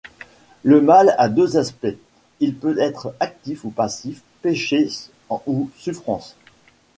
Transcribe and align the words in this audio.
Le 0.63 0.81
mal 0.81 1.13
a 1.19 1.29
deux 1.29 1.57
aspects, 1.57 1.95
il 2.39 2.55
peut 2.55 2.75
être 2.81 3.13
actif 3.19 3.65
ou 3.65 3.69
passif, 3.69 4.23
péché 4.41 4.89
ou 5.45 5.69
souffrance. 5.77 6.35